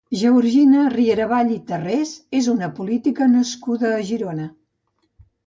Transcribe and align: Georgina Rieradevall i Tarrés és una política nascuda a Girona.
Georgina 0.19 0.85
Rieradevall 0.93 1.51
i 1.55 1.57
Tarrés 1.73 2.15
és 2.39 2.49
una 2.55 2.71
política 2.81 3.29
nascuda 3.35 3.93
a 3.93 4.03
Girona. 4.11 4.51